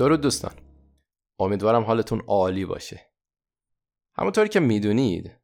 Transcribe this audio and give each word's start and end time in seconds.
درود 0.00 0.20
دوستان. 0.20 0.52
امیدوارم 1.38 1.82
حالتون 1.82 2.20
عالی 2.20 2.64
باشه. 2.64 3.12
همونطوری 4.14 4.48
که 4.48 4.60
می‌دونید 4.60 5.40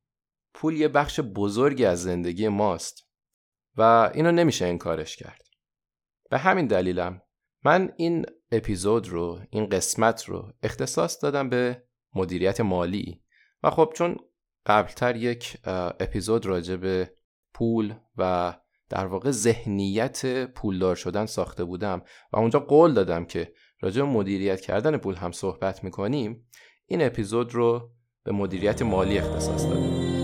پول 0.54 0.76
یه 0.76 0.88
بخش 0.88 1.20
بزرگی 1.20 1.84
از 1.84 2.02
زندگی 2.02 2.48
ماست 2.48 3.08
و 3.76 4.10
اینو 4.14 4.32
نمیشه 4.32 4.66
انکارش 4.66 5.16
کرد. 5.16 5.42
به 6.30 6.38
همین 6.38 6.66
دلیلم 6.66 7.22
من 7.64 7.92
این 7.96 8.26
اپیزود 8.52 9.08
رو 9.08 9.40
این 9.50 9.68
قسمت 9.68 10.24
رو 10.24 10.52
اختصاص 10.62 11.22
دادم 11.22 11.48
به 11.48 11.84
مدیریت 12.14 12.60
مالی 12.60 13.22
و 13.62 13.70
خب 13.70 13.92
چون 13.96 14.16
قبلتر 14.66 15.16
یک 15.16 15.56
اپیزود 16.00 16.46
راجع 16.46 16.76
به 16.76 17.16
پول 17.54 17.94
و 18.16 18.54
در 18.88 19.06
واقع 19.06 19.30
ذهنیت 19.30 20.46
پولدار 20.46 20.96
شدن 20.96 21.26
ساخته 21.26 21.64
بودم 21.64 22.02
و 22.32 22.36
اونجا 22.36 22.60
قول 22.60 22.94
دادم 22.94 23.24
که 23.24 23.52
راجع 23.80 24.02
به 24.02 24.08
مدیریت 24.08 24.60
کردن 24.60 24.96
پول 24.96 25.14
هم 25.14 25.32
صحبت 25.32 25.84
می‌کنیم 25.84 26.46
این 26.86 27.02
اپیزود 27.02 27.54
رو 27.54 27.90
به 28.24 28.32
مدیریت 28.32 28.82
مالی 28.82 29.18
اختصاص 29.18 29.64
دادم 29.64 30.15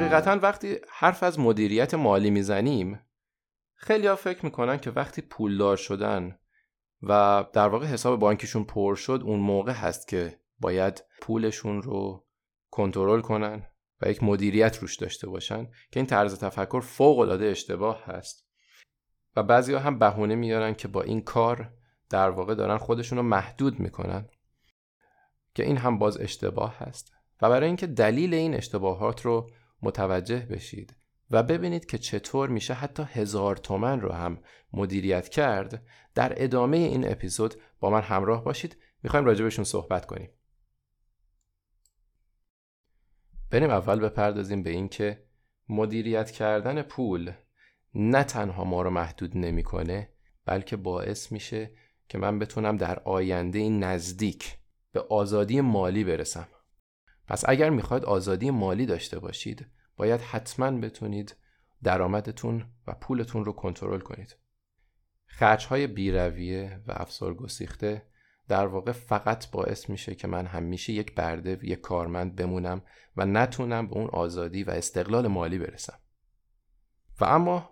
حقیقتا 0.00 0.38
وقتی 0.42 0.76
حرف 0.88 1.22
از 1.22 1.38
مدیریت 1.38 1.94
مالی 1.94 2.30
می‌زنیم 2.30 3.00
خیلی 3.74 4.06
ها 4.06 4.16
فکر 4.16 4.44
می‌کنن 4.44 4.78
که 4.78 4.90
وقتی 4.90 5.22
پولدار 5.22 5.76
شدن 5.76 6.38
و 7.02 7.44
در 7.52 7.68
واقع 7.68 7.86
حساب 7.86 8.20
بانکیشون 8.20 8.64
پر 8.64 8.94
شد 8.94 9.20
اون 9.24 9.40
موقع 9.40 9.72
هست 9.72 10.08
که 10.08 10.40
باید 10.60 11.04
پولشون 11.20 11.82
رو 11.82 12.26
کنترل 12.70 13.20
کنن 13.20 13.66
و 14.00 14.10
یک 14.10 14.22
مدیریت 14.22 14.78
روش 14.78 14.96
داشته 14.96 15.28
باشن 15.28 15.64
که 15.64 16.00
این 16.00 16.06
طرز 16.06 16.38
تفکر 16.38 16.80
فوق 16.80 17.18
العاده 17.18 17.46
اشتباه 17.46 18.04
هست. 18.04 18.46
و 19.36 19.42
بعضی 19.42 19.72
ها 19.72 19.78
هم 19.78 19.98
بهونه 19.98 20.34
میارن 20.34 20.74
که 20.74 20.88
با 20.88 21.02
این 21.02 21.20
کار 21.20 21.72
در 22.10 22.30
واقع 22.30 22.54
دارن 22.54 22.78
خودشون 22.78 23.18
رو 23.18 23.24
محدود 23.24 23.80
می‌کنن 23.80 24.28
که 25.54 25.64
این 25.64 25.76
هم 25.76 25.98
باز 25.98 26.20
اشتباه 26.20 26.78
هست. 26.78 27.12
و 27.42 27.50
برای 27.50 27.66
اینکه 27.66 27.86
دلیل 27.86 28.34
این 28.34 28.54
اشتباهات 28.54 29.26
رو 29.26 29.50
متوجه 29.82 30.38
بشید 30.38 30.96
و 31.30 31.42
ببینید 31.42 31.86
که 31.86 31.98
چطور 31.98 32.48
میشه 32.48 32.74
حتی 32.74 33.02
هزار 33.02 33.56
تومن 33.56 34.00
رو 34.00 34.12
هم 34.12 34.38
مدیریت 34.72 35.28
کرد. 35.28 35.86
در 36.14 36.32
ادامه 36.36 36.76
این 36.76 37.12
اپیزود 37.12 37.54
با 37.80 37.90
من 37.90 38.00
همراه 38.00 38.44
باشید. 38.44 38.76
می‌خوایم 39.02 39.26
راجبشون 39.26 39.64
صحبت 39.64 40.06
کنیم. 40.06 40.30
بریم 43.50 43.70
اول 43.70 44.00
بپردازیم 44.00 44.62
به 44.62 44.70
اینکه 44.70 45.24
مدیریت 45.68 46.30
کردن 46.30 46.82
پول 46.82 47.32
نه 47.94 48.24
تنها 48.24 48.64
ما 48.64 48.82
رو 48.82 48.90
محدود 48.90 49.36
نمی‌کنه 49.36 50.08
بلکه 50.44 50.76
باعث 50.76 51.32
میشه 51.32 51.70
که 52.08 52.18
من 52.18 52.38
بتونم 52.38 52.76
در 52.76 52.98
آینده 52.98 53.68
نزدیک 53.68 54.58
به 54.92 55.00
آزادی 55.00 55.60
مالی 55.60 56.04
برسم. 56.04 56.48
پس 57.30 57.44
اگر 57.48 57.70
می‌خواید 57.70 58.04
آزادی 58.04 58.50
مالی 58.50 58.86
داشته 58.86 59.18
باشید 59.18 59.66
باید 59.96 60.20
حتما 60.20 60.70
بتونید 60.70 61.36
درآمدتون 61.82 62.66
و 62.86 62.94
پولتون 62.94 63.44
رو 63.44 63.52
کنترل 63.52 64.00
کنید. 64.00 64.36
خرج 65.26 65.66
های 65.66 65.86
بیرویه 65.86 66.80
و 66.86 66.92
افسار 66.96 67.34
گسیخته 67.34 68.02
در 68.48 68.66
واقع 68.66 68.92
فقط 68.92 69.50
باعث 69.50 69.90
میشه 69.90 70.14
که 70.14 70.28
من 70.28 70.46
همیشه 70.46 70.92
یک 70.92 71.14
برده 71.14 71.58
یک 71.62 71.80
کارمند 71.80 72.36
بمونم 72.36 72.82
و 73.16 73.26
نتونم 73.26 73.88
به 73.88 73.96
اون 73.96 74.06
آزادی 74.06 74.64
و 74.64 74.70
استقلال 74.70 75.26
مالی 75.26 75.58
برسم. 75.58 75.98
و 77.20 77.24
اما 77.24 77.70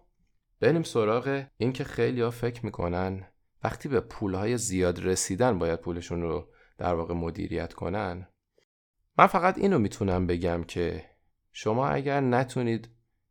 بریم 0.60 0.82
سراغ 0.82 1.44
این 1.56 1.72
که 1.72 1.84
خیلی 1.84 2.20
ها 2.20 2.30
فکر 2.30 2.64
می‌کنن 2.64 3.26
وقتی 3.64 3.88
به 3.88 4.00
پولهای 4.00 4.58
زیاد 4.58 5.06
رسیدن 5.06 5.58
باید 5.58 5.80
پولشون 5.80 6.22
رو 6.22 6.48
در 6.78 6.94
واقع 6.94 7.14
مدیریت 7.14 7.74
کنن 7.74 8.28
من 9.18 9.26
فقط 9.26 9.58
اینو 9.58 9.78
می‌تونم 9.78 10.26
بگم 10.26 10.64
که 10.64 11.04
شما 11.52 11.88
اگر 11.88 12.20
نتونید 12.20 12.88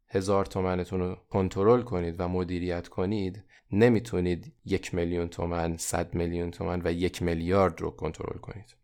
هزار 0.07 0.45
تومنتون 0.45 0.99
رو 0.99 1.15
کنترل 1.29 1.81
کنید 1.81 2.15
و 2.19 2.27
مدیریت 2.27 2.87
کنید 2.87 3.43
نمی‌تونید 3.71 4.53
یک 4.65 4.93
میلیون 4.93 5.27
تومن، 5.27 5.77
صد 5.77 6.13
میلیون 6.13 6.51
تومن 6.51 6.81
و 6.83 6.91
یک 6.91 7.21
میلیارد 7.21 7.81
رو 7.81 7.91
کنترل 7.91 8.37
کنید. 8.37 8.75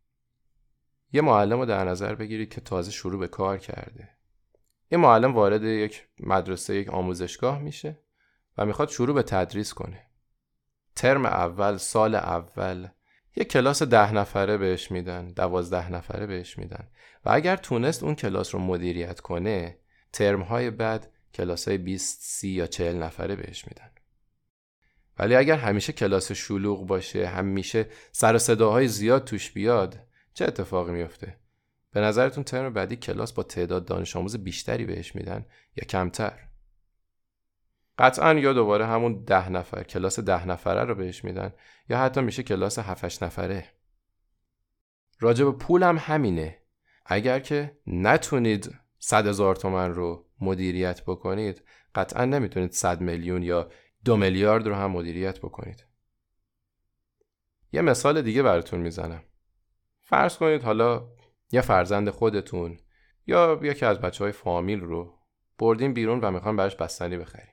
یه 1.14 1.22
معلم 1.22 1.60
رو 1.60 1.66
در 1.66 1.86
نظر 1.86 2.16
بگیرید 2.16 2.54
که 2.54 2.62
تازه 2.62 2.92
شروع 2.92 3.20
به 3.20 3.28
کار 3.28 3.58
کرده. 3.58 4.10
یه 4.92 4.98
معلم 4.98 5.34
وارد 5.34 5.64
یک 5.64 6.08
مدرسه 6.20 6.76
یک 6.76 6.90
آموزشگاه 6.90 7.60
میشه 7.60 8.00
و 8.58 8.66
می‌خواد 8.66 8.90
شروع 8.90 9.16
به 9.16 9.24
تدریس 9.24 9.74
کنه. 9.74 10.06
ترم 10.96 11.26
اول، 11.26 11.78
سال 11.78 12.16
اول 12.16 12.88
یه 13.36 13.44
کلاس 13.44 13.84
ده 13.84 14.14
نفره 14.14 14.58
بهش 14.58 14.92
میدن 14.92 15.28
دوازده 15.28 15.92
نفره 15.92 16.26
بهش 16.26 16.58
میدن. 16.58 16.88
و 17.26 17.30
اگر 17.30 17.56
تونست 17.56 18.04
اون 18.04 18.16
کلاس 18.16 18.56
رو 18.56 18.62
مدیریت 18.62 19.20
کنه 19.20 19.78
ترم 20.14 20.42
های 20.42 20.70
بعد 20.70 21.12
کلاس 21.34 21.68
های 21.68 21.78
20 21.78 22.22
سی 22.22 22.50
یا 22.50 22.68
40 22.68 23.04
نفره 23.04 23.36
بهش 23.36 23.68
میدن. 23.68 23.90
ولی 25.20 25.36
اگر 25.36 25.58
همیشه 25.58 25.94
کلاس 25.94 26.32
شلوغ 26.32 26.88
باشه 26.88 27.28
همیشه 27.28 27.86
سر 28.12 28.38
صداهای 28.38 28.88
زیاد 28.88 29.24
توش 29.24 29.52
بیاد 29.52 30.00
چه 30.34 30.46
اتفاقی 30.46 30.92
میفته 30.92 31.38
به 31.92 32.02
نظرتون 32.02 32.44
ترم 32.44 32.74
بعدی 32.74 32.96
کلاس 32.96 33.34
با 33.34 33.44
تعداد 33.44 33.86
دانش 33.86 34.16
آموز 34.16 34.38
بیشتری 34.38 34.86
بهش 34.86 35.16
میدن 35.16 35.46
یا 35.76 35.86
کمتر؟ 35.90 36.40
قطعا 37.98 38.34
یا 38.34 38.54
دوباره 38.54 38.86
همون 38.86 39.24
ده 39.24 39.50
نفر 39.50 39.84
کلاس 39.84 40.20
ده 40.20 40.48
نفره 40.48 40.84
رو 40.84 40.96
بهش 40.96 41.24
میدن 41.24 41.54
یا 41.90 41.98
حتی 41.98 42.22
میشه 42.22 42.44
کلاس 42.44 42.80
هفتش 42.80 43.24
نفره. 43.24 43.74
راجب 45.20 45.52
پول 45.52 45.84
هم 45.84 45.98
همینه. 46.00 46.60
اگر 47.06 47.40
که 47.40 47.78
نتونید 47.88 48.76
صد 49.00 49.28
هزار 49.28 49.56
تومن 49.56 49.94
رو 49.94 50.30
مدیریت 50.42 51.02
بکنید 51.02 51.64
قطعا 51.96 52.26
نمی‌تونید 52.26 52.72
صد 52.72 53.02
میلیون 53.02 53.44
یا 53.44 53.70
دو 54.06 54.18
میلیارد 54.18 54.68
رو 54.68 54.76
هم 54.76 54.92
مدیریت 54.92 55.40
بکنید. 55.40 55.86
یه 57.72 57.82
مثال 57.82 58.22
دیگه 58.22 58.44
براتون 58.44 58.80
می‌زنم. 58.80 59.24
فرض 60.02 60.38
کنید 60.38 60.64
حالا 60.64 61.08
یه 61.52 61.62
فرزند 61.62 62.10
خودتون 62.10 62.78
یا 63.28 63.60
یکی 63.64 63.86
از 63.86 64.02
بچه 64.02 64.24
های 64.24 64.32
فامیل 64.34 64.80
رو 64.80 65.20
بردین 65.60 65.94
بیرون 65.94 66.20
و 66.20 66.32
می‌خوان 66.32 66.56
براش 66.56 66.76
بستنی 66.76 67.18
بخرید 67.18 67.53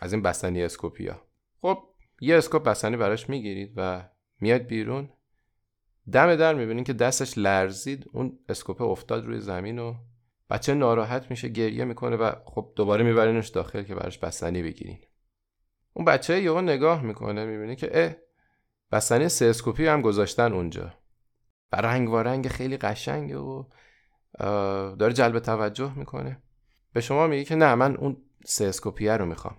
از 0.00 0.12
این 0.12 0.22
بستنی 0.22 0.62
اسکوپیا. 0.62 1.22
خب 1.62 1.78
یه 2.20 2.36
اسکوپ 2.36 2.62
بستنی 2.62 2.96
براش 2.96 3.28
می‌گیرید 3.28 3.72
و 3.76 4.08
میاد 4.40 4.62
بیرون. 4.62 5.08
دم 6.12 6.36
در 6.36 6.54
می‌بینید 6.54 6.86
که 6.86 6.92
دستش 6.92 7.38
لرزید 7.38 8.10
اون 8.12 8.38
اسکوپ 8.48 8.82
افتاد 8.82 9.26
روی 9.26 9.40
زمین 9.40 9.78
و 9.78 9.94
بچه 10.50 10.74
ناراحت 10.74 11.30
میشه 11.30 11.48
گریه 11.48 11.84
می‌کنه 11.84 12.16
و 12.16 12.32
خب 12.44 12.72
دوباره 12.76 13.04
میبرینش 13.04 13.48
داخل 13.48 13.82
که 13.82 13.94
براش 13.94 14.18
بستنی 14.18 14.62
بگیرین. 14.62 14.98
اون 15.92 16.04
بچه 16.04 16.42
یهو 16.42 16.60
نگاه 16.60 17.02
می‌کنه 17.02 17.44
می‌بینه 17.44 17.76
که 17.76 17.90
اه 17.92 18.14
بستنی 18.92 19.28
سه 19.28 19.46
scoop 19.46 19.79
ی 19.79 19.86
هم 19.86 20.02
گذاشتن 20.02 20.52
اونجا. 20.52 20.94
و 21.72 21.76
رنگ 21.76 22.10
و 22.10 22.16
رنگ 22.16 22.48
خیلی 22.48 22.76
قشنگه 22.76 23.36
و 23.36 23.64
داره 24.98 25.12
جلب 25.12 25.38
توجه 25.38 25.98
می‌کنه. 25.98 26.42
به 26.92 27.00
شما 27.00 27.26
میگه 27.26 27.44
که 27.44 27.54
نه 27.54 27.74
من 27.74 27.96
اون 27.96 28.16
سه 28.44 28.64
scoop 28.64 29.01
یه 29.01 29.16
رو 29.16 29.26
می‌خوام. 29.26 29.56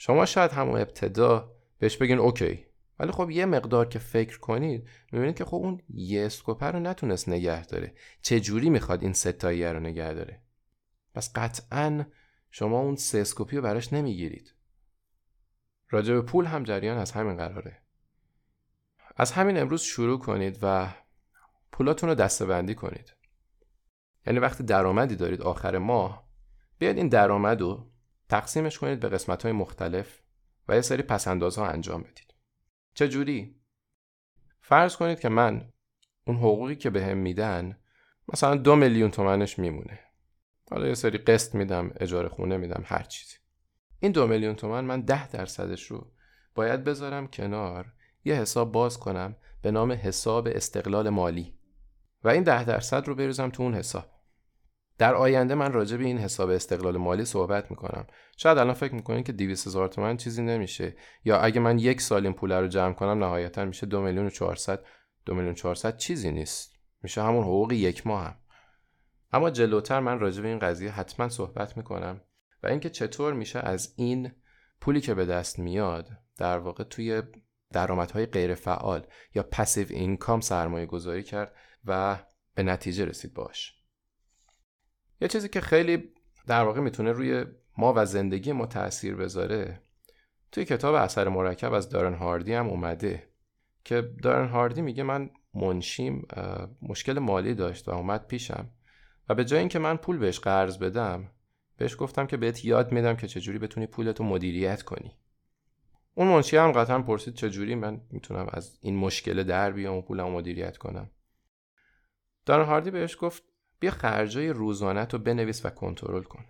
شما 0.00 0.26
شاید 0.26 0.50
همون 0.50 0.80
ابتدا 0.80 1.52
بهش 1.78 1.96
بگین 1.96 2.18
okay. 2.18 2.66
ولی 2.98 3.12
خب 3.12 3.30
یه 3.30 3.46
مقدار 3.46 3.88
که 3.88 3.98
فکر 3.98 4.38
کنید 4.38 4.88
می‌بینید 5.12 5.36
که 5.36 5.44
خب 5.44 5.56
اون 5.56 5.82
یه 5.88 6.26
scoop 6.26 6.64
ه 6.64 6.72
رو 6.72 6.80
نتونست 6.80 7.28
نگه 7.28 7.66
داره. 7.66 7.94
چه 8.22 8.40
جوری 8.40 8.70
می‌خواد 8.70 9.02
این 9.02 9.12
سه‌تاییه 9.12 9.72
رو 9.72 9.80
نگه 9.80 10.12
داره؟ 10.14 10.42
پس 11.14 11.32
قطعا 11.34 12.04
شما 12.50 12.80
اون 12.80 12.96
سه 12.96 13.18
اسکوپی 13.18 13.56
رو 13.56 13.62
براش 13.62 13.92
نمی‌گیرید. 13.92 14.54
راجع 15.90 16.14
به 16.14 16.22
پول 16.22 16.44
هم 16.44 16.62
جریان 16.62 16.98
از 16.98 17.12
همین 17.12 17.36
قراره. 17.36 17.82
از 19.16 19.32
همین 19.32 19.58
امروز 19.58 19.82
شروع 19.82 20.18
کنید 20.18 20.58
و 20.62 20.88
پولاتون 21.72 22.08
رو 22.08 22.14
دسته 22.14 22.74
کنید. 22.74 23.14
یعنی 24.26 24.38
وقتی 24.38 24.64
درآمدی 24.64 25.16
دارید 25.16 25.42
آخر 25.42 25.78
ماه 25.78 26.28
بیاید 26.78 26.96
این 26.96 27.08
درآمد 27.08 27.60
رو 27.60 27.90
تقسیمش 28.28 28.78
کنید 28.78 29.00
به 29.00 29.08
قسمت 29.08 29.42
های 29.42 29.52
مختلف 29.52 30.22
و 30.68 30.74
یه 30.74 30.80
سری 30.80 31.02
پسندازها 31.02 31.66
انجام 31.66 32.02
بدید. 32.02 32.34
چجوری؟ 32.94 33.60
فرض 34.60 34.96
کنید 34.96 35.20
که 35.20 35.28
من 35.28 35.72
اون 36.26 36.36
حقوقی 36.36 36.76
که 36.76 36.90
بهم 36.90 37.06
به 37.06 37.14
میدن 37.14 37.78
مثلا 38.32 38.56
دو 38.56 38.76
میلیون 38.76 39.10
تومنش 39.10 39.58
میمونه 39.58 40.00
حالا 40.70 40.86
یه 40.86 40.94
سری 40.94 41.18
قسط 41.18 41.54
میدم 41.54 41.90
اجاره 41.96 42.28
خونه 42.28 42.56
میدم 42.56 42.82
هر 42.86 43.02
چیزی 43.02 43.36
این 44.00 44.12
دو 44.12 44.26
میلیون 44.26 44.54
تومن 44.54 44.84
من 44.84 45.00
ده 45.00 45.28
درصدش 45.28 45.86
رو 45.86 46.12
باید 46.54 46.84
بذارم 46.84 47.28
کنار 47.28 47.92
یه 48.24 48.34
حساب 48.34 48.72
باز 48.72 48.98
کنم 48.98 49.36
به 49.62 49.70
نام 49.70 49.92
حساب 49.92 50.48
استقلال 50.48 51.08
مالی 51.08 51.58
و 52.24 52.28
این 52.28 52.42
ده 52.42 52.64
درصد 52.64 53.08
رو 53.08 53.14
بریزم 53.14 53.50
تو 53.50 53.62
اون 53.62 53.74
حساب 53.74 54.06
در 54.98 55.14
آینده 55.14 55.54
من 55.54 55.72
راجع 55.72 55.96
به 55.96 56.04
این 56.04 56.18
حساب 56.18 56.50
استقلال 56.50 56.96
مالی 56.96 57.24
صحبت 57.24 57.70
می‌کنم. 57.70 58.06
شاید 58.36 58.58
الان 58.58 58.74
فکر 58.74 58.94
می‌کنین 58.94 59.22
که 59.22 59.32
200 59.32 59.66
هزار 59.66 59.88
تومن 59.88 60.16
چیزی 60.16 60.42
نمیشه. 60.42 60.96
یا 61.24 61.38
اگه 61.38 61.60
من 61.60 61.78
یک 61.78 62.00
سال 62.00 62.26
این 62.26 62.34
پول 62.34 62.52
رو 62.52 62.68
جمع 62.68 62.92
کنم 62.92 63.18
نهایتا 63.24 63.64
میشه 63.64 63.86
دو 63.86 64.00
میلیون 64.00 64.26
و 64.26 64.30
400 64.30 64.84
دو 65.26 65.34
میلیون 65.34 65.54
400 65.54 65.96
چیزی 65.96 66.30
نیست. 66.30 66.72
میشه 67.02 67.22
همون 67.22 67.42
حقوق 67.42 67.72
یک 67.72 68.06
ماه 68.06 68.24
هم. 68.24 68.36
اما 69.32 69.50
جلوتر 69.50 70.00
من 70.00 70.18
راجع 70.18 70.42
به 70.42 70.48
این 70.48 70.58
قضیه 70.58 70.90
حتما 70.90 71.28
صحبت 71.28 71.76
می‌کنم 71.76 72.20
و 72.62 72.66
اینکه 72.66 72.90
چطور 72.90 73.32
میشه 73.32 73.58
از 73.58 73.94
این 73.96 74.32
پولی 74.80 75.00
که 75.00 75.14
به 75.14 75.26
دست 75.26 75.58
میاد 75.58 76.08
در 76.36 76.58
واقع 76.58 76.84
توی 76.84 77.22
درآمدهای 77.72 78.26
غیر 78.26 78.54
فعال 78.54 79.06
یا 79.34 79.42
پسیو 79.42 79.86
اینکام 79.90 80.40
سرمایه 80.40 80.86
گذاری 80.86 81.22
کرد 81.22 81.54
و 81.84 82.18
به 82.54 82.62
نتیجه 82.62 83.04
رسید 83.04 83.34
باش 83.34 83.77
یه 85.20 85.28
چیزی 85.28 85.48
که 85.48 85.60
خیلی 85.60 86.12
در 86.46 86.64
واقع 86.64 86.80
می‌تونه 86.80 87.12
روی 87.12 87.44
ما 87.76 87.92
و 87.96 88.06
زندگی 88.06 88.52
ما 88.52 88.66
تاثیر 88.66 89.16
بذاره 89.16 89.82
توی 90.52 90.64
کتاب 90.64 90.94
اثر 90.94 91.28
مرکب 91.28 91.72
از 91.72 91.88
دارن 91.88 92.14
هاردی 92.14 92.54
هم 92.54 92.66
اومده 92.68 93.28
که 93.84 94.00
دارن 94.22 94.48
هاردی 94.48 94.82
میگه 94.82 95.02
من 95.02 95.30
منشیم 95.54 96.26
مشکل 96.82 97.18
مالی 97.18 97.54
داشت 97.54 97.88
و 97.88 97.90
اومد 97.90 98.26
پیشم 98.26 98.70
و 99.28 99.34
به 99.34 99.44
جای 99.44 99.58
اینکه 99.58 99.78
من 99.78 99.96
پول 99.96 100.18
بهش 100.18 100.38
قرض 100.38 100.78
بدم 100.78 101.30
بهش 101.76 101.96
گفتم 101.98 102.26
که 102.26 102.36
بهت 102.36 102.64
یاد 102.64 102.92
میدم 102.92 103.16
که 103.16 103.26
چجوری 103.26 103.58
بتونی 103.58 103.86
پولتو 103.86 104.24
مدیریت 104.24 104.82
کنی. 104.82 105.16
اون 106.14 106.28
منشی 106.28 106.56
هم 106.56 106.72
قطعا 106.72 107.02
پرسید 107.02 107.34
چجوری 107.34 107.74
من 107.74 108.00
می‌تونم 108.10 108.46
از 108.52 108.78
این 108.80 108.96
مشکل 108.96 109.42
در 109.42 109.72
بیام 109.72 109.96
و 109.96 110.02
پولم 110.02 110.30
مدیریت 110.30 110.76
کنم. 110.76 111.10
دارن 112.46 112.66
هاردی 112.66 112.90
بهش 112.90 113.16
گفت 113.20 113.42
بیا 113.80 113.90
خرجای 113.90 114.48
روزانت 114.48 115.12
رو 115.12 115.18
بنویس 115.18 115.66
و 115.66 115.70
کنترل 115.70 116.22
کن. 116.22 116.44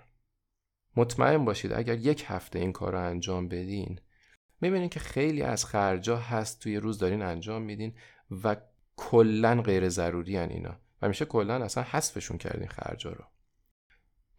مطمئن 0.97 1.45
باشید 1.45 1.73
اگر 1.73 1.99
یک 1.99 2.25
هفته 2.27 2.59
این 2.59 2.73
کار 2.73 2.93
رو 2.93 3.01
انجام 3.01 3.49
بدین 3.49 4.01
می‌بینین 4.61 4.89
که 4.89 5.01
خیلی 5.01 5.43
از 5.43 5.65
خرجا 5.65 6.17
هست 6.17 6.61
توی 6.61 6.77
روز 6.77 6.99
دارین 6.99 7.23
انجام 7.23 7.63
میدین 7.63 7.95
و 8.45 8.57
کلا 8.97 9.63
غیر 9.63 9.89
ضروری 9.89 10.37
هن 10.37 10.49
اینا 10.51 10.77
و 11.03 11.09
میشه 11.09 11.25
کلا 11.25 11.65
اصلا 11.65 11.83
حذفشون 11.83 12.39
کردین 12.39 12.69
خرجا 12.69 13.11
رو. 13.11 13.25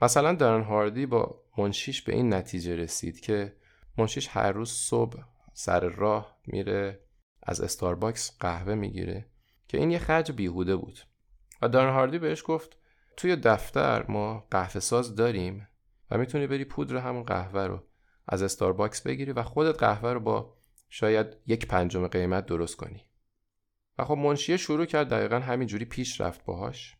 مثلا 0.02 0.34
دارن 0.34 0.64
هاردی 0.64 1.06
با 1.06 1.44
منشیش 1.58 2.02
به 2.02 2.14
این 2.14 2.34
نتیجه 2.34 2.76
رسید 2.76 3.20
که 3.20 3.56
منشیش 3.98 4.28
هر 4.32 4.52
روز 4.52 4.72
صبح 4.72 5.24
سر 5.54 5.80
راه 5.80 6.40
میره 6.48 7.00
از 7.44 7.62
استارباکس 7.62 8.38
قهوه 8.40 8.76
می‌گیره 8.76 9.26
که 9.68 9.78
این 9.78 9.92
یه 9.92 10.00
خرج 10.00 10.32
بیهوده 10.32 10.76
بود. 10.76 11.00
و 11.62 11.68
دارن 11.68 11.94
هاردی 11.94 12.20
بهش 12.20 12.44
گفت 12.46 12.79
توی 13.19 13.36
دفتر 13.36 14.06
ما 14.07 14.48
قهوه 14.51 14.80
ساز 14.80 15.16
داریم 15.16 15.68
و 16.12 16.18
می‌تونی 16.18 16.48
بری 16.48 16.66
پودر 16.66 16.98
همون 16.98 17.24
قهوه 17.24 17.62
رو 17.62 17.83
از 18.27 18.44
استارباکس 18.44 19.01
بگیری 19.01 19.31
و 19.31 19.44
خودت 19.44 19.80
قهوه 19.80 20.13
رو 20.13 20.19
با 20.19 20.57
شاید 20.89 21.27
یک 21.45 21.68
پنجم 21.68 22.07
قیمت 22.07 22.45
درست 22.45 22.75
کنی. 22.75 23.06
و 23.98 24.06
خب 24.06 24.18
منشیه 24.18 24.57
شروع 24.57 24.86
کرد 24.86 25.10
دقیقا 25.10 25.39
همینجوری 25.39 25.86
پیش 25.86 26.21
رفت 26.21 26.45
باهاش. 26.45 26.98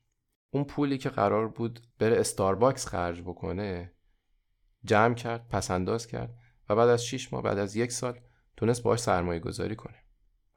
اون 0.50 0.64
پولی 0.64 0.98
که 0.98 1.10
قرار 1.10 1.48
بود 1.48 1.88
بره 2.00 2.20
استارباکس 2.20 2.88
خرج 2.88 3.22
بکنه 3.22 3.94
جمع 4.84 5.14
کرد 5.14 5.48
پس‌انداز 5.48 6.08
کرد 6.08 6.36
و 6.70 6.76
بعد 6.76 6.90
از 6.90 7.06
6 7.06 7.34
ماه 7.34 7.42
بعد 7.42 7.58
از 7.58 7.76
یک 7.76 7.92
سال 7.92 8.20
تونست 8.58 8.84
باهاش 8.84 9.00
سرمایه 9.00 9.40
گذاری 9.40 9.76
کنه. 9.76 10.04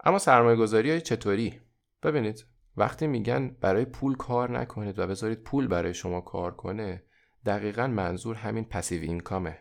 اما 0.04 0.18
سرمایه 0.18 0.56
گذاری 0.56 0.90
های 0.90 1.00
چطوری؟ 1.00 1.60
ببینید 2.02 2.51
وقتی 2.76 3.06
میگن 3.06 3.48
برای 3.60 3.84
پول 3.84 4.16
کار 4.16 4.58
نکنید 4.58 4.98
و 4.98 5.06
بذارید 5.06 5.42
پول 5.42 5.66
برای 5.66 5.94
شما 5.94 6.20
کار 6.20 6.54
کنه 6.54 7.02
دقیقا 7.46 7.86
منظور 7.86 8.36
همین 8.36 8.64
پسیو 8.64 9.02
اینکامه 9.02 9.58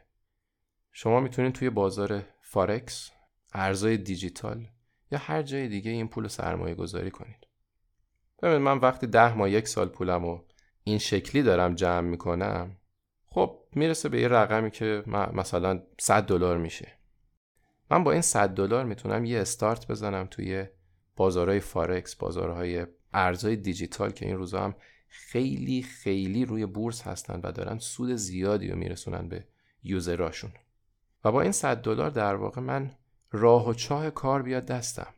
شما 0.91 1.19
می‌تونید 1.19 1.53
توی 1.53 1.69
بازار 1.69 2.23
فارکس 2.41 3.11
ارزای 3.53 3.97
دیجیتال 3.97 4.67
یا 5.11 5.19
هر 5.19 5.41
جای 5.41 5.67
دیگه 5.67 5.91
این 5.91 6.07
پول 6.07 6.27
سرمایه 6.27 6.75
گذاری 6.75 7.11
کنید. 7.11 7.47
ببینید 8.41 8.61
من 8.61 8.77
وقتی 8.77 9.07
ده 9.07 9.33
ماه 9.33 9.49
یک 9.49 9.67
سال 9.67 9.89
پولم 9.89 10.25
و 10.25 10.39
این 10.83 10.97
شکلی 10.97 11.43
دارم 11.43 11.75
جمع 11.75 12.09
می‌کنم 12.09 12.77
خب 13.25 13.59
می‌رسه 13.71 14.09
به 14.09 14.21
یه 14.21 14.27
رقمی 14.27 14.71
که 14.71 15.03
مثلا 15.07 15.83
100 15.99 16.23
دلار 16.23 16.57
میشه. 16.57 16.91
من 17.91 18.03
با 18.03 18.11
این 18.11 18.21
100 18.21 18.49
دلار 18.49 18.85
می‌تونم 18.85 19.25
یه 19.25 19.39
استارت 19.39 19.87
بزنم 19.87 20.27
توی 20.31 20.65
بازارهای 21.15 21.59
فارکس 21.59 22.15
بازارهای 22.15 22.85
ارزهای 23.13 23.55
دیجیتال 23.55 24.11
که 24.11 24.25
این 24.25 24.37
روزا 24.37 24.63
هم 24.63 24.75
خیلی 25.07 25.83
خیلی 25.83 26.45
روی 26.45 26.65
بورس 26.65 27.01
هستن 27.01 27.39
و 27.43 27.51
دارن 27.51 27.77
سود 27.77 28.15
زیادی 28.15 28.67
رو 28.67 28.77
میرسونن 28.77 29.27
به 29.27 29.47
user 29.83 30.13
اشون. 30.13 30.51
و 31.23 31.31
با 31.31 31.41
این 31.41 31.51
100 31.51 31.81
دلار 31.81 32.09
در 32.09 32.35
واقع 32.35 32.61
من 32.61 32.91
راه 33.31 33.69
و 33.69 33.73
چاه 33.73 34.09
کار 34.09 34.41
میاد 34.41 34.65
دستم. 34.65 35.13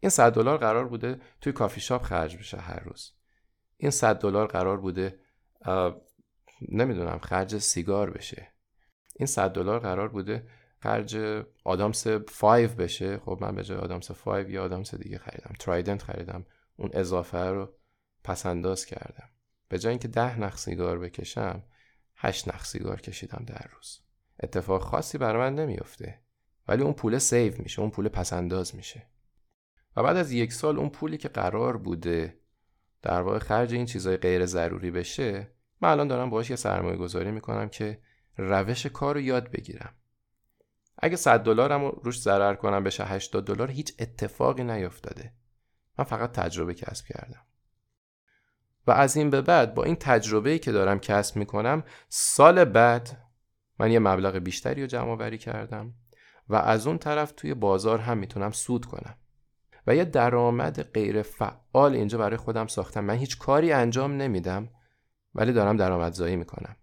این 0.00 0.10
100 0.10 0.32
دلار 0.32 0.58
قرار 0.58 0.88
بوده 0.88 1.20
توی 1.40 1.52
کافی 1.52 1.80
شاپ 1.80 2.02
خرج 2.02 2.36
بشه 2.36 2.58
هر 2.58 2.80
روز. 2.80 3.12
این 3.76 3.90
100 3.90 4.18
دلار 4.18 4.46
قرار 4.46 4.80
بوده 4.80 5.18
نمی‌دونم 6.68 7.18
خرج 7.18 7.58
سیگار 7.58 8.10
بشه. 8.10 8.52
این 9.16 9.26
100 9.26 9.52
دلار 9.52 9.78
قرار 9.78 10.08
بوده 10.08 10.46
خرج 10.82 11.16
آدامس 11.64 12.06
5 12.06 12.70
بشه. 12.70 13.18
خب 13.18 13.38
من 13.40 13.54
به 13.54 13.64
جای 13.64 13.78
آدامس 13.78 14.10
5 14.10 14.50
یا 14.50 14.64
آدامس 14.64 14.94
دیگه 14.94 15.18
خریدم. 15.18 15.54
ترایدنت 15.58 16.02
خریدم. 16.02 16.46
اون 16.80 16.90
اضافه 16.92 17.38
رو 17.38 17.74
پس 18.24 18.46
انداز 18.46 18.86
کردم. 18.86 19.28
به 19.68 19.78
جای 19.78 19.90
اینکه 19.90 20.08
ده 20.08 20.40
نخ 20.40 20.58
سیگار 20.58 20.98
بکشم 20.98 21.62
هشت 22.16 22.48
نخ 22.48 22.64
سیگار 22.64 23.00
کشیدم 23.00 23.44
در 23.46 23.66
روز. 23.74 24.00
اتفاق 24.42 24.82
خاصی 24.82 25.18
برای 25.18 25.50
من 25.50 25.54
نمیافته. 25.54 26.20
ولی 26.68 26.82
اون 26.82 26.92
پول 26.92 27.18
سیو 27.18 27.62
میشه 27.62 27.80
اون 27.80 27.90
پول 27.90 28.08
پس 28.08 28.32
انداز 28.32 28.76
میشه. 28.76 29.06
و 29.96 30.02
بعد 30.02 30.16
از 30.16 30.32
یک 30.32 30.52
سال 30.52 30.78
اون 30.78 30.88
پولی 30.88 31.16
که 31.16 31.28
قرار 31.28 31.76
بوده 31.76 32.40
در 33.02 33.22
واقع 33.22 33.38
خرج 33.38 33.74
این 33.74 33.86
چیزای 33.86 34.16
غیر 34.16 34.46
ضروری 34.46 34.90
بشه 34.90 35.50
من 35.80 35.88
الان 35.88 36.08
دارم 36.08 36.30
باهاش 36.30 36.50
یه 36.50 36.56
سرمایه 36.56 36.96
گذاری 36.96 37.30
می‌کنم 37.30 37.68
که 37.68 38.00
روش 38.36 38.86
کار 38.86 39.14
رو 39.14 39.20
یاد 39.20 39.50
بگیرم. 39.50 39.94
اگه 40.98 41.16
100 41.16 41.40
دلارم 41.40 41.84
روش 41.84 42.20
ضرر 42.20 42.54
کنم 42.54 42.84
بشه 42.84 43.04
80 43.04 43.46
دلار 43.46 43.70
هیچ 43.70 43.94
اتفاقی 43.98 44.64
نیفتاده. 44.64 45.32
من 45.98 46.04
فقط 46.04 46.32
تجربه 46.32 46.74
کسب 46.74 47.06
کردم. 47.06 47.46
و 48.86 48.90
از 48.90 49.16
این 49.16 49.30
به 49.30 49.40
بعد 49.40 49.74
با 49.74 49.84
این 49.84 49.96
تجربه‌ای 49.96 50.58
که 50.58 50.72
دارم 50.72 50.98
کسب 50.98 51.36
می‌کنم 51.36 51.84
سال 52.08 52.64
بعد 52.64 53.30
من 53.78 53.90
یه 53.90 53.98
مبلغ 53.98 54.36
بیشتری 54.36 54.80
رو 54.80 54.86
جمع 54.86 55.10
آوری 55.10 55.38
کردم 55.38 55.94
و 56.48 56.54
از 56.54 56.86
اون 56.86 56.98
طرف 56.98 57.32
توی 57.36 57.54
بازار 57.54 57.98
هم 57.98 58.18
می‌تونم 58.18 58.50
سود 58.50 58.84
کنم. 58.84 59.14
و 59.86 59.94
یه 59.94 60.04
درآمد 60.04 60.82
غیر 60.82 61.22
فعال 61.22 61.94
اینجا 61.94 62.18
برای 62.18 62.36
خودم 62.36 62.66
ساختم. 62.66 63.04
من 63.04 63.14
هیچ 63.14 63.38
کاری 63.38 63.72
انجام 63.72 64.12
نمیدم 64.12 64.68
ولی 65.34 65.52
دارم 65.52 65.76
درآمدزایی 65.76 66.36
می‌کنم. 66.36 66.76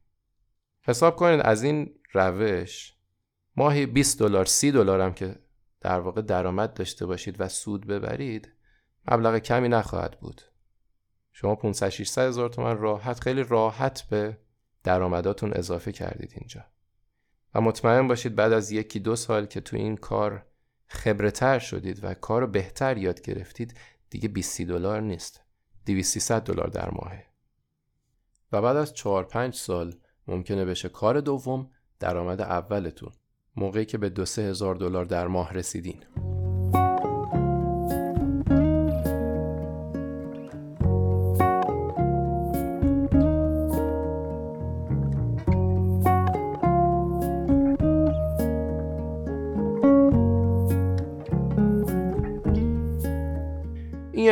حساب 0.82 1.16
کنید 1.16 1.40
از 1.40 1.64
این 1.64 1.94
روش 2.14 2.94
ماهی 3.56 3.86
20 3.86 4.20
دلار 4.20 4.46
30 4.46 4.72
دلار 4.72 5.02
هم 5.02 5.14
که 5.14 5.36
در 5.82 6.00
واقع 6.00 6.22
درآمد 6.22 6.74
داشته 6.74 7.06
باشید 7.06 7.36
و 7.42 7.48
سود 7.48 7.88
ببرید 7.88 8.57
مبلغ 9.12 9.38
کمی 9.38 9.70
نخواهد 9.70 10.20
بود. 10.20 10.42
شما 11.32 11.56
500 11.56 11.90
600 11.90 12.28
هزار 12.28 12.50
تومن 12.50 12.78
راحت 12.78 13.20
خیلی 13.20 13.44
راحت 13.44 14.02
به 14.02 14.38
درآمداتون 14.84 15.54
اضافه 15.54 15.92
کردید 15.92 16.34
اینجا. 16.36 16.66
و 17.54 17.62
مطمئن 17.62 18.08
باشید 18.08 18.36
بعد 18.36 18.54
از 18.54 18.72
یکی 18.72 19.00
دو 19.00 19.16
سال 19.16 19.46
که 19.46 19.62
تو 19.62 19.78
این 19.78 19.98
کار 19.98 20.46
خبرتر 20.88 21.60
شدید 21.60 22.04
و 22.04 22.14
کار 22.14 22.46
بهتر 22.46 22.98
یاد 22.98 23.22
گرفتید 23.22 23.78
دیگه 24.10 24.28
20 24.28 24.62
دلار 24.62 25.02
نیست. 25.02 25.42
200 25.86 26.32
دلار 26.32 26.68
در 26.68 26.90
ماهه. 26.90 27.26
و 28.52 28.62
بعد 28.62 28.76
از 28.76 28.94
4 28.94 29.24
5 29.24 29.56
سال 29.56 29.96
ممکنه 30.28 30.66
بشه 30.66 30.90
کار 30.90 31.22
دوم 31.22 31.70
درآمد 32.00 32.42
اولتون 32.42 33.12
موقعی 33.56 33.86
که 33.86 33.98
به 33.98 34.10
دو 34.10 34.26
سه 34.26 34.42
هزار 34.42 34.76
دلار 34.76 35.06
در 35.06 35.28
ماه 35.28 35.54
رسیدین. 35.54 36.04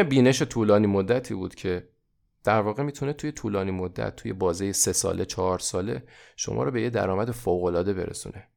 بینش 0.06 0.42
طولانی 0.42 0.88
مدتی 0.88 1.34
بود 1.34 1.56
که 1.56 1.90
در 2.44 2.62
واقع 2.62 2.84
می‌تونه 2.84 3.14
توی 3.14 3.32
طولانی 3.32 3.72
مدت 3.72 4.16
توی 4.16 4.34
بازه 4.34 4.72
سه 4.72 4.94
ساله 4.94 5.26
چهار 5.26 5.60
ساله 5.60 6.04
شما 6.36 6.64
رو 6.64 6.72
به 6.72 6.82
یه 6.82 6.90
درآمد 6.90 7.32
فوقالعاده 7.32 7.94
برسونه. 7.94 8.48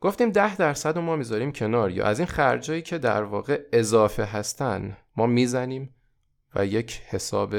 گفتیم 0.00 0.30
ده 0.30 0.56
درصد 0.56 0.98
ما 0.98 1.16
می‌ذاریم 1.16 1.52
کنار 1.52 1.90
یا 1.90 2.04
از 2.04 2.18
این 2.18 2.26
خرجایی 2.26 2.82
که 2.82 2.98
در 2.98 3.22
واقع 3.22 3.62
اضافه 3.72 4.24
هستن 4.24 4.96
ما 5.16 5.26
می‌زنیم 5.26 5.94
و 6.54 6.66
یک 6.66 7.00
حساب 7.06 7.54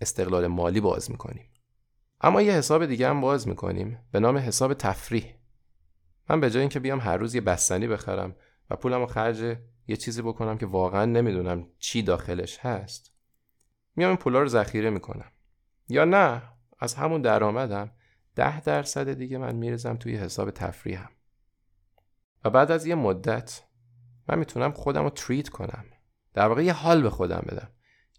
استقلال 0.00 0.46
مالی 0.46 0.80
باز 0.80 1.10
می‌کنیم. 1.10 1.48
اما 2.20 2.42
یه 2.42 2.52
حساب 2.52 2.86
دیگه 2.86 3.08
هم 3.08 3.20
باز 3.20 3.48
می‌کنیم 3.48 3.98
به 4.12 4.20
نام 4.20 4.36
حساب 4.36 4.74
تفریح. 4.74 5.34
من 6.30 6.40
به 6.40 6.50
جای 6.50 6.60
اینکه 6.60 6.80
بیام 6.80 7.00
هر 7.00 7.16
روز 7.16 7.34
یه 7.34 7.40
بستنی 7.40 7.88
بخرم 7.88 8.36
و 8.70 8.76
پولم 8.76 9.00
رو 9.00 9.06
خرج 9.06 9.56
یه 9.88 9.96
چیزی 9.96 10.22
بکنم 10.22 10.58
که 10.58 10.66
واقعا 10.66 11.04
نمی‌دونم 11.04 11.68
چی 11.78 12.02
داخلش 12.02 12.58
هست. 12.58 13.12
میام 13.96 14.08
این 14.08 14.18
پولا 14.18 14.40
رو 14.40 14.48
ذخیره 14.48 14.90
می‌کنم. 14.90 15.32
یا 15.88 16.04
نه 16.04 16.42
از 16.78 16.94
همون 16.94 17.22
درآمدم 17.22 17.90
ده 18.34 18.60
درصد 18.60 19.12
دیگه 19.12 19.38
من 19.38 19.54
میرزم 19.56 19.96
توی 19.96 20.16
حساب 20.16 20.50
تفریحم. 20.50 21.10
و 22.44 22.50
بعد 22.50 22.70
از 22.70 22.86
یه 22.86 22.94
مدت 22.94 23.62
من 24.28 24.38
می‌تونم 24.38 24.72
خودم 24.72 25.02
رو 25.02 25.10
تریت 25.10 25.48
کنم. 25.48 25.84
در 26.34 26.48
واقع 26.48 26.64
یه 26.64 26.72
حال 26.72 27.02
به 27.02 27.10
خودم 27.10 27.44
بدم. 27.48 27.70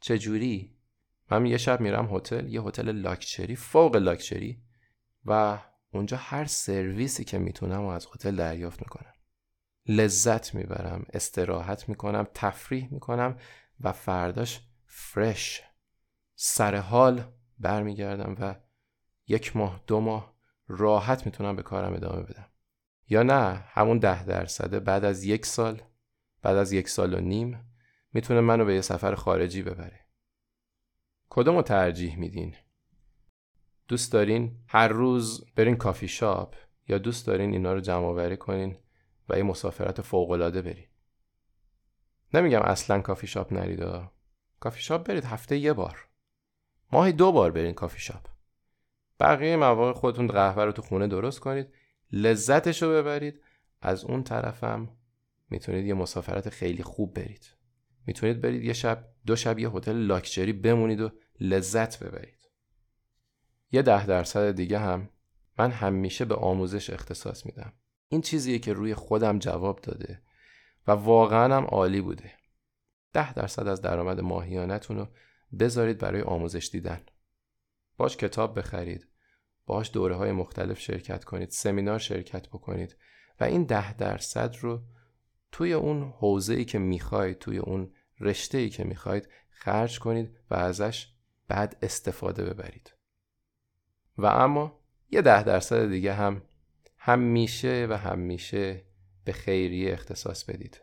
چجوری؟ 0.02 0.78
من 1.32 1.46
یه 1.46 1.58
شب 1.58 1.82
میرم 1.82 2.16
هتل 2.16 2.48
یه 2.48 2.62
هتل 2.62 2.92
لاکچری 2.92 3.56
فوق 3.56 3.96
لاکچری 3.96 4.62
و 5.26 5.60
اونجا 5.94 6.18
هر 6.18 6.46
سرویسی 6.46 7.24
که 7.24 7.38
می‌تونم 7.38 7.82
و 7.82 7.88
از 7.88 8.08
هتل 8.16 8.36
دریافت 8.36 8.80
می‌کنم. 8.80 9.14
لذت 9.88 10.56
می‌برم 10.56 11.06
استراحت 11.14 11.90
می‌کنم 11.90 12.28
تفریح 12.34 12.88
می‌کنم 12.92 13.38
و 13.82 13.92
فرداش 13.92 14.62
فرش 14.86 15.62
سر 16.36 16.76
حال 16.76 17.24
برمیگردم 17.60 18.36
و 18.40 18.56
یک 19.28 19.56
ماه 19.56 19.84
دو 19.88 20.00
ماه 20.00 20.38
راحت 20.68 21.26
می‌تونم 21.26 21.56
به 21.56 21.64
کارم 21.64 21.94
ادامه 21.94 22.22
بدم. 22.22 22.46
یا 23.10 23.24
نه 23.24 23.66
همون 23.68 23.98
ده 24.00 24.26
درصده 24.26 24.80
بعد 24.80 25.06
از 25.06 25.24
یک 25.24 25.46
سال 25.46 25.82
بعد 26.42 26.58
از 26.58 26.72
یک 26.72 26.90
سال 26.90 27.14
و 27.14 27.20
نیم 27.20 27.72
می‌تونه 28.14 28.42
منو 28.42 28.66
به 28.66 28.76
یه 28.76 28.82
سفر 28.82 29.16
خارجی 29.16 29.64
ببره. 29.64 30.00
کدوم 31.30 31.56
رو 31.56 31.62
ترجیح 31.62 32.20
میدین؟ 32.20 32.56
دوست 33.88 34.12
دارین 34.12 34.60
هر 34.68 34.88
روز 34.88 35.46
برین 35.56 35.76
کافی 35.76 36.08
شاپ 36.08 36.56
یا 36.88 36.98
دوست 36.98 37.28
دارین 37.28 37.52
اینا 37.52 37.74
رو 37.74 37.80
جمع 37.80 38.06
آوری 38.06 38.38
کنین؟ 38.38 38.78
و 39.30 39.38
یه 39.38 39.44
مسافرت 39.44 40.02
فوق‌العاده 40.02 40.62
برین 40.62 40.88
نمیگم 42.34 42.62
اصلا 42.62 43.02
کافی 43.02 43.28
شاپ 43.28 43.54
نرید 43.54 43.84
کافی 44.60 44.82
شاپ 44.82 45.08
برید 45.08 45.26
هفته 45.26 45.58
یه 45.58 45.74
بار. 45.74 46.08
ماهی 46.92 47.12
دو 47.12 47.32
بار 47.32 47.52
برین 47.52 47.74
کافی 47.74 48.00
شاپ. 48.00 48.28
بقیه 49.20 49.56
مواقع 49.56 49.94
خودتون 50.00 50.28
قهوه 50.28 50.64
رو 50.64 50.72
تو 50.72 50.82
خونه 50.82 51.08
درست 51.08 51.40
کنید 51.40 51.74
لذتش 52.12 52.84
رو 52.84 52.90
ببرید 52.90 53.42
از 53.82 54.06
اون 54.06 54.24
طرفم 54.24 54.98
می‌تونید 55.50 55.86
یه 55.86 55.94
مسافرت 55.94 56.50
خیلی 56.50 56.84
خوب 56.84 57.14
برید. 57.14 57.56
می‌تونید 58.06 58.42
برید 58.42 58.64
یه 58.64 58.74
شب 58.74 59.06
دو 59.26 59.36
شب 59.36 59.60
یه 59.60 59.70
هتل 59.70 59.96
لاکچری 59.96 60.54
بمونید 60.54 61.02
و 61.02 61.12
لذت 61.40 62.04
ببرید. 62.04 62.50
یه 63.72 63.82
ده 63.82 64.06
درصد 64.06 64.52
دیگه 64.52 64.80
هم 64.80 65.10
من 65.60 65.72
همیشه 65.72 66.26
به 66.26 66.36
آموزش 66.36 66.90
اختصاص 66.90 67.46
میدم. 67.46 67.74
این 68.10 68.22
چیزیه 68.22 68.60
که 68.60 68.74
روی 68.74 68.94
خودم 68.94 69.40
جواب 69.40 69.82
داده 69.82 70.22
و 70.88 70.92
واقعا 70.92 71.58
هم 71.58 71.66
عالی 71.66 72.02
بوده. 72.02 72.32
ده 73.14 73.34
درصد 73.34 73.68
از 73.68 73.82
درآمد 73.82 74.20
ماهیانتون 74.20 74.98
رو 74.98 75.08
بذارید 75.60 75.98
برای 75.98 76.22
آموزش 76.22 76.70
دیدن. 76.72 77.02
باش 77.98 78.18
کتاب 78.18 78.60
بخرید. 78.60 79.08
باش 79.66 79.92
دوره 79.94 80.16
های 80.16 80.32
مختلف 80.32 80.80
شرکت 80.80 81.24
کنید. 81.24 81.50
سمینار 81.50 82.00
شرکت 82.00 82.48
بکنید. 82.48 82.96
و 83.40 83.44
این 83.44 83.64
ده 83.64 83.94
درصد 83.94 84.56
رو 84.62 84.82
توی 85.52 85.74
اون 85.74 86.14
حوزه 86.18 86.54
ای 86.54 86.66
که 86.66 86.80
می‌خواید 86.80 87.40
توی 87.40 87.58
اون 87.58 87.92
رشته 88.20 88.58
ای 88.58 88.70
که 88.70 88.84
می‌خواید 88.84 89.30
خرج 89.50 90.00
کنید 90.00 90.38
و 90.50 90.56
ازش 90.56 91.14
بعد 91.48 91.78
استفاده 91.82 92.44
ببرید. 92.44 92.94
و 94.18 94.26
اما 94.26 94.80
یه 95.12 95.22
ده 95.22 95.44
درصد 95.44 95.90
دیگه 95.90 96.14
هم 96.14 96.42
همیشه 97.08 97.88
و 97.90 97.98
همیشه 97.98 98.84
به 99.24 99.32
خیریه 99.32 99.94
اختصاص 99.94 100.44
بدید. 100.44 100.82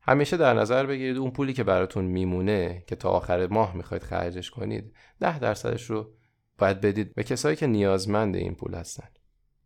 همیشه 0.00 0.36
در 0.36 0.54
نظر 0.54 0.86
بگیرید 0.86 1.16
اون 1.16 1.30
پولی 1.30 1.52
که 1.52 1.64
براتون 1.64 2.04
میمونه 2.04 2.84
که 2.86 2.96
تا 2.96 3.10
آخر 3.10 3.46
ماه 3.46 3.76
می‌خواید 3.76 4.02
خرجش 4.02 4.50
کنید 4.50 4.94
ده 5.20 5.38
درصدش 5.38 5.90
رو 5.90 6.10
باید 6.58 6.80
بدید 6.80 7.14
به 7.14 7.22
کسایی 7.22 7.56
که 7.56 7.66
نیازمند 7.66 8.36
این 8.36 8.54
پول 8.54 8.74
هستن. 8.74 9.08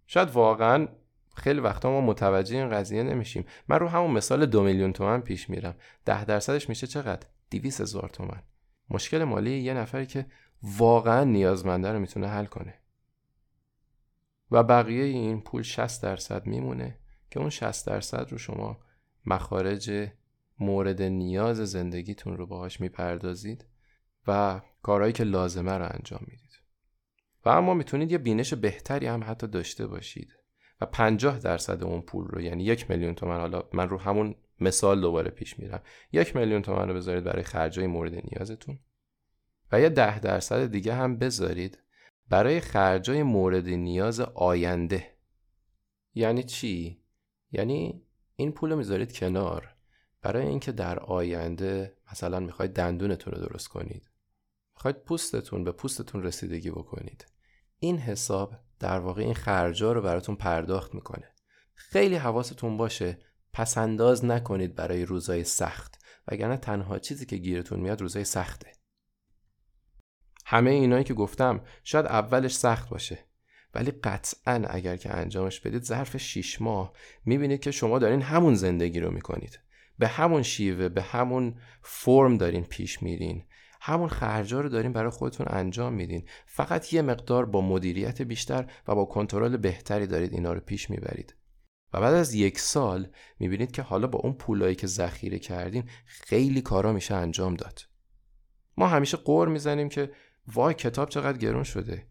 شاید 0.06 0.30
واقعا 0.30 0.88
خیلی 1.36 1.60
وقتا 1.60 1.90
ما 1.90 2.00
متوجه 2.00 2.56
این 2.56 2.70
قضیه 2.70 3.02
نمیشیم. 3.02 3.44
من 3.68 3.78
رو 3.78 3.88
همون 3.88 4.10
مثال 4.10 4.46
دو 4.46 4.62
میلیون 4.62 4.92
تومن 4.92 5.20
پیش 5.20 5.50
میرم. 5.50 5.74
ده 6.04 6.24
درصدش 6.24 6.68
میشه 6.68 6.86
چقدر؟ 6.86 7.26
دیویس 7.50 7.80
هزار 7.80 8.08
تومن. 8.08 8.42
مشکل 8.90 9.24
مالی 9.24 9.58
یه 9.58 9.74
نفری 9.74 10.06
که 10.06 10.26
واقعا 10.62 11.24
نیازمنده 11.24 11.92
رو 11.92 11.98
می‌تونه 11.98 12.28
حل 12.28 12.44
کنه. 12.44 12.74
و 14.50 14.62
بقیه 14.62 15.04
این 15.04 15.40
پول 15.40 15.62
60 15.62 16.02
درصد 16.02 16.46
میمونه 16.46 16.98
که 17.30 17.40
اون 17.40 17.50
60 17.50 17.86
درصد 17.86 18.26
رو 18.30 18.38
شما 18.38 18.78
مخارج 19.26 20.10
مورد 20.58 21.02
نیاز 21.02 21.56
زندگیتون 21.56 22.36
رو 22.36 22.46
باهاش 22.46 22.80
می‌پردازید 22.80 23.64
و 24.26 24.60
کارهایی 24.82 25.12
که 25.12 25.24
لازمه 25.24 25.72
رو 25.72 25.88
انجام 25.90 26.20
می‌دید. 26.26 26.46
و 27.44 27.48
اما 27.48 27.74
می‌تونید 27.74 28.12
یه 28.12 28.18
بینش 28.18 28.54
بهتری 28.54 29.06
هم 29.06 29.24
حتی 29.24 29.46
داشته 29.46 29.86
باشید 29.86 30.32
و 30.80 30.86
50 30.86 31.38
درصد 31.38 31.84
اون 31.84 32.00
پول 32.00 32.26
رو 32.26 32.40
یعنی 32.40 32.64
یک 32.64 32.90
میلیون 32.90 33.14
تومن 33.14 33.40
حالا 33.40 33.62
من 33.72 33.88
رو 33.88 33.98
همون 33.98 34.34
مثال 34.60 35.00
دوباره 35.00 35.30
پیش 35.30 35.58
میرم. 35.58 35.82
یک 36.12 36.36
میلیون 36.36 36.62
تومن 36.62 36.88
رو 36.88 36.94
بذارید 36.94 37.24
برای 37.24 37.42
خرجای 37.42 37.86
مورد 37.86 38.14
نیازتون 38.14 38.78
و 39.72 39.80
یه 39.80 39.88
ده 39.88 40.18
درصد 40.18 40.70
دیگه 40.70 40.94
هم 40.94 41.18
بذارید 41.18 41.78
برای 42.28 42.60
خرجای 42.60 43.22
مورد 43.22 43.68
نیاز 43.68 44.20
آینده. 44.20 45.16
یعنی 46.14 46.42
چی؟ 46.42 47.02
یعنی 47.52 48.02
این 48.36 48.52
پول 48.52 48.70
رو 48.70 48.76
می‌ذارید 48.76 49.12
کنار. 49.12 49.74
برای 50.22 50.46
اینکه 50.46 50.72
در 50.72 50.98
آینده 50.98 51.96
مثلا 52.12 52.40
می‌خواید 52.40 52.72
دندونتون 52.72 53.34
رو 53.34 53.48
درست 53.48 53.68
کنید. 53.68 54.10
می‌خواید 54.74 54.96
پوستتون 54.96 55.64
به 55.64 55.72
پوستتون 55.72 56.22
رسیدگی 56.22 56.70
بکنید. 56.70 57.26
این 57.78 57.98
حساب 57.98 58.54
در 58.78 58.98
واقع 58.98 59.22
این 59.22 59.34
خرجا 59.34 59.92
رو 59.92 60.02
براتون 60.02 60.36
پرداخت 60.36 60.94
می‌کنه. 60.94 61.34
خیلی 61.74 62.14
حواستون 62.14 62.76
باشه 62.76 63.18
پس 63.52 63.78
انداز 63.78 64.24
نکنید 64.24 64.74
برای 64.74 65.04
روزای 65.04 65.44
سخت. 65.44 66.02
وگرنه 66.28 66.56
تنها 66.56 66.98
چیزی 66.98 67.26
که 67.26 67.36
گیرتون 67.36 67.80
میاد 67.80 68.00
روزای 68.00 68.24
سخته. 68.24 68.72
همه 70.48 70.70
اینایی 70.70 71.04
که 71.04 71.14
گفتم 71.14 71.60
شاید 71.84 72.06
اولش 72.06 72.56
سخت 72.56 72.88
باشه. 72.88 73.18
ولی 73.74 73.90
قطعا 73.90 74.62
اگر 74.68 74.96
که 74.96 75.16
انجامش 75.16 75.60
بدید 75.60 75.82
ظرف 75.82 76.16
6 76.16 76.62
ماه 76.62 76.92
می‌بینید 77.24 77.60
که 77.60 77.70
شما 77.70 77.98
دارین 77.98 78.22
همون 78.22 78.54
زندگی 78.54 79.00
رو 79.00 79.10
می‌کنید. 79.10 79.60
به 79.98 80.08
همون 80.08 80.42
شیوه 80.42 80.88
به 80.88 81.02
همون 81.02 81.54
فرم 81.82 82.36
دارین 82.36 82.64
پیش 82.64 83.02
میرین. 83.02 83.44
همون 83.80 84.08
خرجا 84.08 84.60
رو 84.60 84.68
دارین 84.68 84.92
برای 84.92 85.10
خودتون 85.10 85.46
انجام 85.50 85.92
میدین. 85.92 86.28
فقط 86.46 86.92
یه 86.92 87.02
مقدار 87.02 87.46
با 87.46 87.60
مدیریت 87.60 88.22
بیشتر 88.22 88.70
و 88.88 88.94
با 88.94 89.04
کنترل 89.04 89.56
بهتری 89.56 90.06
دارید 90.06 90.32
اینا 90.32 90.52
رو 90.52 90.60
پیش 90.60 90.90
می‌برید. 90.90 91.34
و 91.92 92.00
بعد 92.00 92.14
از 92.14 92.34
یک 92.34 92.58
سال 92.58 93.08
می‌بینید 93.38 93.70
که 93.70 93.82
حالا 93.82 94.06
با 94.06 94.18
اون 94.18 94.32
پولایی 94.32 94.74
که 94.74 94.86
ذخیره 94.86 95.38
کردین 95.38 95.84
خیلی 96.04 96.60
کارا 96.60 96.92
میشه 96.92 97.14
انجام 97.14 97.54
داد. 97.54 97.80
ما 98.76 98.86
همیشه 98.86 99.16
قور 99.16 99.48
می‌زنیم 99.48 99.88
که 99.88 100.10
وای 100.54 100.74
کتاب 100.74 101.08
چقدر 101.08 101.38
گرون 101.38 101.62
شده. 101.62 102.06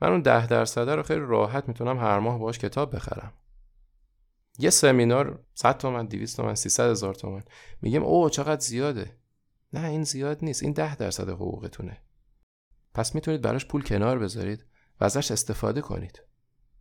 من 0.00 0.08
اون 0.08 0.22
ده 0.22 0.46
درصده 0.46 0.94
رو 0.94 1.02
خیلی 1.02 1.20
راحت 1.20 1.68
می‌تونم 1.68 1.98
هر 1.98 2.18
ماه 2.18 2.38
باش 2.38 2.58
کتاب 2.58 2.96
بخرم. 2.96 3.32
یه 4.58 4.70
سمینار 4.70 5.44
100 5.54 5.78
تومن 5.78 6.06
200 6.06 6.36
تومن 6.36 6.54
300 6.54 6.90
هزار 6.90 7.14
تومن. 7.14 7.42
میگیم 7.82 8.02
اوه 8.02 8.30
چقدر 8.30 8.60
زیاده. 8.60 9.16
نه 9.72 9.88
این 9.88 10.04
زیاد 10.04 10.38
نیست. 10.42 10.62
این 10.62 10.72
ده 10.72 10.96
درصد 10.96 11.28
حقوقتونه. 11.28 12.02
پس 12.94 13.14
می‌تونید 13.14 13.42
براش 13.42 13.66
پول 13.66 13.82
کنار 13.82 14.18
بذارید 14.18 14.64
و 15.00 15.04
ازش 15.04 15.30
استفاده 15.30 15.80
کنید. 15.80 16.22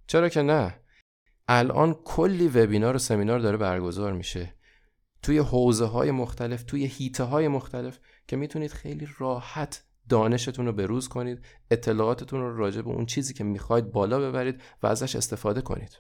چرا 0.08 0.30
که 0.30 0.42
نه؟ 0.42 0.80
الان 1.48 1.94
کلی 1.94 2.48
وبینار 2.48 2.96
و 2.96 3.00
سمینار 3.00 3.40
داره 3.40 3.58
برگزار 3.58 4.14
میشه. 4.14 4.56
توی 5.22 5.38
حوزه 5.38 5.86
های 5.86 6.12
مختلف 6.12 6.64
توی 6.64 6.86
هیته 6.86 7.24
های 7.24 7.48
مختلف 7.48 8.00
که 8.28 8.36
می‌تونید 8.36 8.72
خیلی 8.72 9.08
راحت 9.18 9.84
دانشتون 10.12 10.66
رو 10.66 10.74
بروز 10.74 11.08
کنید 11.08 11.46
اطلاعاتتون 11.72 12.42
رو 12.42 12.58
راجع 12.58 12.82
به 12.82 12.90
اون 12.90 13.06
چیزی 13.06 13.34
که 13.34 13.44
می‌خواید 13.44 13.92
بالا 13.92 14.20
ببرید 14.20 14.62
و 14.84 14.88
ازش 14.88 15.16
استفاده 15.16 15.62
کنید. 15.62 16.00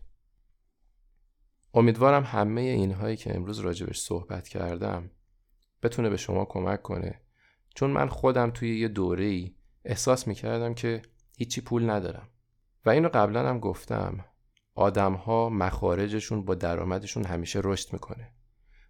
امیدوارم 1.74 2.24
همه 2.24 2.62
اینهایی 2.62 3.18
که 3.18 3.36
امروز 3.36 3.60
راجبش 3.60 4.00
صحبت 4.00 4.48
کردم 4.48 5.12
بتونه 5.84 6.10
به 6.10 6.18
شما 6.18 6.46
کمک 6.46 6.82
کنه. 6.82 7.22
چون 7.75 7.91
من 7.91 8.08
خودم 8.08 8.51
توی 8.51 8.80
یه 8.80 8.88
دوره 8.88 9.25
ای 9.25 9.56
احساس 9.86 10.27
می‌کردم 10.27 10.74
که 10.74 11.01
هیچی 11.38 11.62
پول 11.62 11.89
ندارم. 11.89 12.30
و 12.86 12.89
اینو 12.89 13.10
قبلا 13.13 13.50
هم 13.50 13.60
گفتم 13.60 14.25
آدم 14.75 15.13
ها 15.13 15.50
مخارجشون 15.50 16.46
با 16.46 16.56
درآمدشون 16.56 17.25
همیشه 17.25 17.62
رشد 17.63 17.94
می‌کنه. 17.94 18.34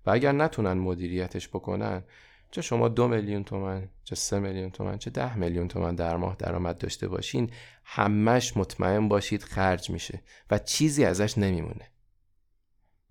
و 0.05 0.09
اگر 0.11 0.31
نتونن 0.31 0.73
مدیریتش 0.73 1.49
بکنن 1.49 2.03
چه 2.51 2.61
شما 2.61 2.87
دو 2.87 3.07
میلیون 3.07 3.43
تومن 3.43 3.89
چه 4.03 4.15
سه 4.15 4.39
میلیون 4.39 4.69
تومن 4.69 4.97
چه 4.97 5.09
ده 5.09 5.37
میلیون 5.37 5.67
تومن 5.67 5.95
در 5.95 6.17
ماه 6.17 6.35
درآمد 6.35 6.77
داشته 6.77 7.07
باشین 7.07 7.51
همش 7.85 8.57
مطمئن 8.57 9.07
باشید 9.07 9.43
خرج 9.43 9.89
میشه 9.89 10.23
و 10.51 10.59
چیزی 10.59 11.05
ازش 11.05 11.37
نمیمونه. 11.37 11.91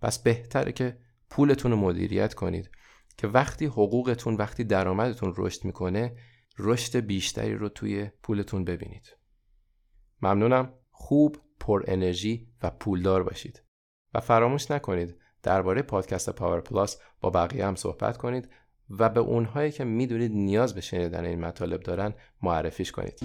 پس 0.02 0.18
بهتره 0.18 0.72
که 0.72 0.98
پولتون 1.30 1.70
رو 1.70 1.76
مدیریت 1.76 2.34
کنید 2.34 2.70
که 3.16 3.26
وقتی 3.26 3.66
حقوقتون 3.66 4.34
وقتی 4.34 4.64
درآمدتون 4.64 5.34
رشد 5.36 5.64
می‌کنه 5.64 6.16
رشد 6.58 6.96
بیشتری 6.96 7.54
رو 7.54 7.68
توی 7.68 8.10
پولتون 8.22 8.64
ببینید. 8.64 9.16
ممنونم. 10.22 10.72
خوب 10.90 11.36
پر 11.60 11.84
انرژی 11.86 12.48
و 12.62 12.70
پولدار 12.70 13.22
باشید. 13.22 13.62
و 14.14 14.20
فراموش 14.20 14.70
نکنید 14.70 15.16
درباره 15.42 15.82
پادکست 15.82 16.30
پاور 16.30 16.60
پلاس 16.60 17.00
با 17.20 17.30
بقیه 17.30 17.66
هم 17.66 17.74
صحبت 17.74 18.16
کنید. 18.16 18.48
و 18.98 19.08
به 19.08 19.20
اونهایی 19.20 19.72
که 19.72 19.84
می‌دونید 19.84 20.32
نیاز 20.32 20.74
به 20.74 20.80
شنیدن 20.80 21.24
این 21.24 21.40
مطالب 21.40 21.80
دارن 21.80 22.14
معرفیش 22.42 22.92
کنید. 22.92 23.18